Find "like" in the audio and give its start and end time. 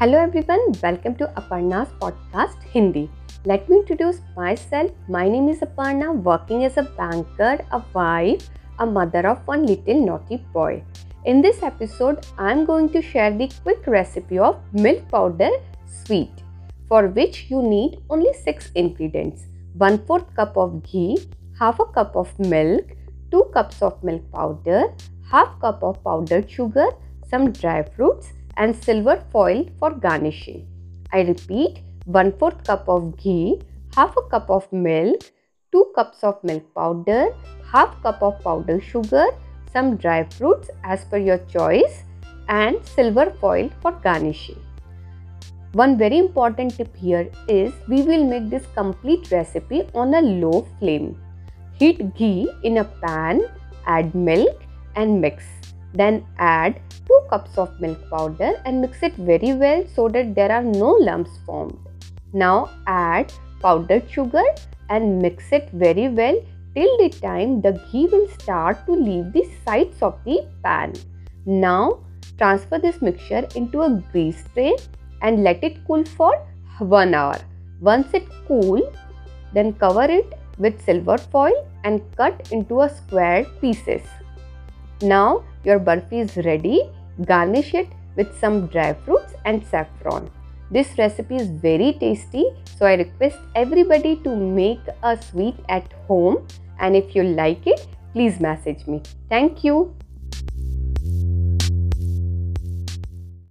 97.22-97.66